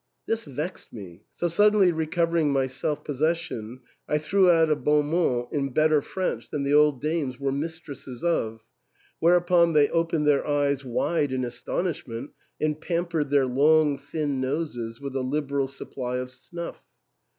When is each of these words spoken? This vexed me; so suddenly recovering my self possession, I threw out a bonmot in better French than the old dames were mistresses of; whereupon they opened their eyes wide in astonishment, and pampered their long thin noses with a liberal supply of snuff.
This 0.25 0.45
vexed 0.45 0.91
me; 0.91 1.21
so 1.31 1.47
suddenly 1.47 1.91
recovering 1.91 2.51
my 2.51 2.65
self 2.65 3.03
possession, 3.03 3.81
I 4.09 4.17
threw 4.17 4.49
out 4.49 4.71
a 4.71 4.75
bonmot 4.75 5.49
in 5.53 5.69
better 5.73 6.01
French 6.01 6.49
than 6.49 6.63
the 6.63 6.73
old 6.73 6.99
dames 7.01 7.39
were 7.39 7.51
mistresses 7.51 8.23
of; 8.23 8.65
whereupon 9.19 9.73
they 9.73 9.89
opened 9.89 10.25
their 10.25 10.47
eyes 10.47 10.83
wide 10.83 11.31
in 11.31 11.45
astonishment, 11.45 12.31
and 12.59 12.81
pampered 12.81 13.29
their 13.29 13.45
long 13.45 13.99
thin 13.99 14.41
noses 14.41 14.99
with 14.99 15.15
a 15.15 15.21
liberal 15.21 15.67
supply 15.67 16.17
of 16.17 16.31
snuff. 16.31 16.83